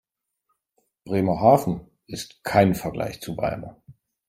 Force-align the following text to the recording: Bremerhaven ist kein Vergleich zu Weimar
Bremerhaven 1.05 1.81
ist 2.07 2.43
kein 2.43 2.73
Vergleich 2.73 3.21
zu 3.21 3.37
Weimar 3.37 3.79